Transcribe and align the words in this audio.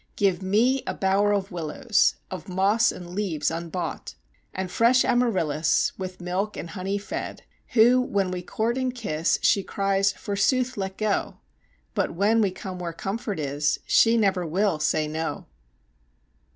Give 0.15 0.41
me 0.41 0.81
a 0.87 0.95
bower 0.95 1.31
of 1.31 1.51
willows, 1.51 2.15
of 2.31 2.49
moss 2.49 2.91
and 2.91 3.11
leaves 3.13 3.51
unbought, 3.51 4.15
And 4.51 4.71
fresh 4.71 5.05
Amaryllis 5.05 5.91
with 5.95 6.19
milk 6.19 6.57
and 6.57 6.71
honey 6.71 6.97
fed, 6.97 7.43
Who 7.73 8.01
when 8.01 8.31
we 8.31 8.41
court 8.41 8.79
and 8.79 8.95
kiss, 8.95 9.37
she 9.43 9.61
cries: 9.61 10.11
forsooth, 10.11 10.75
let 10.75 10.97
go! 10.97 11.37
But 11.93 12.15
when 12.15 12.41
we 12.41 12.49
come 12.49 12.79
where 12.79 12.93
comfort 12.93 13.39
is, 13.39 13.77
she 13.85 14.17
never 14.17 14.43
will 14.43 14.79
say 14.79 15.07
no. 15.07 15.45